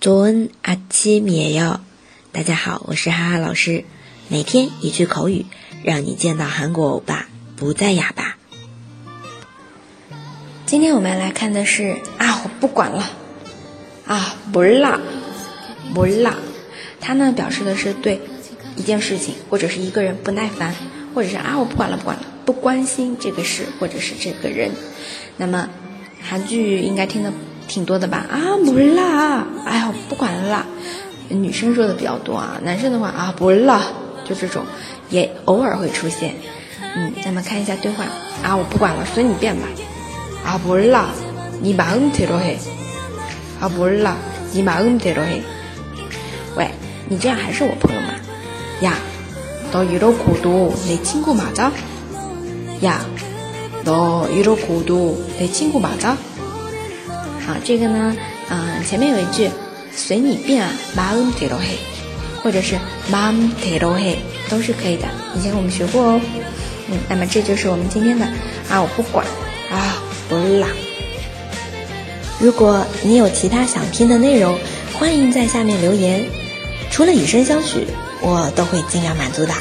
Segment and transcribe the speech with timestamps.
[0.00, 1.80] 조은아침이에 요。
[2.32, 3.84] 大家好，我是哈哈老师，
[4.28, 5.46] 每天一句口语，
[5.82, 8.36] 让你见到韩国欧巴不再哑巴。
[10.66, 13.10] 今天我们来看的是啊，我不管了
[14.06, 15.00] 啊，不啦，
[15.94, 16.36] 不啦。
[17.00, 18.20] 它呢表示的是对
[18.76, 20.74] 一件事情或者是一个人不耐烦，
[21.14, 24.72] 或者是啊我不管了不管了，不关心这个事或者是这个人。
[25.36, 25.70] 那么
[26.20, 27.32] 韩剧应该听的
[27.70, 28.26] 挺多的吧？
[28.30, 30.66] 啊不啦，哎呀不管了啦。
[31.28, 33.82] 女生说的比较多啊，男生的话啊不啦，
[34.24, 34.64] 就这种
[35.10, 36.34] 也偶尔会出现。
[36.80, 38.04] 嗯，那么看一下对话
[38.42, 39.68] 啊，我不管了，随你便吧。
[40.44, 41.08] 啊不啦，
[41.60, 42.56] 你马恩대로 해。
[43.60, 44.16] 啊不啦，
[44.52, 45.40] 你马恩대로 해。
[46.56, 46.70] 喂。
[47.08, 48.08] 你这样还是我朋友吗？
[48.80, 48.94] 呀，
[49.72, 51.70] 너이러고도내친구맞 아？
[52.80, 53.00] 呀，
[53.84, 56.16] 너이러고도내친구맞아
[57.46, 58.16] 好，这个呢，
[58.50, 59.50] 嗯，前面有一句
[59.94, 61.76] 随你便啊，마음대로 해，
[62.42, 62.76] 或者是
[63.10, 64.16] 마음대로 해，
[64.48, 65.06] 都是可以的。
[65.34, 66.20] 以前我们学过哦。
[66.88, 68.24] 嗯，那么这就是我们今天的
[68.68, 69.26] 啊，我不管
[69.70, 70.68] 啊，不啦。
[72.38, 74.58] 如果你有其他想听的内容，
[74.92, 76.24] 欢迎在下面留言。
[76.90, 77.86] 除了以身相许，
[78.20, 79.52] 我都会尽量满足的。